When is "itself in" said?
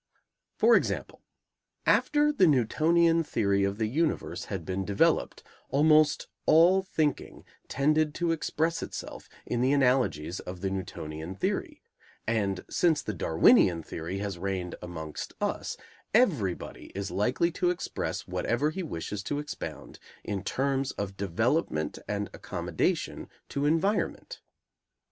8.81-9.61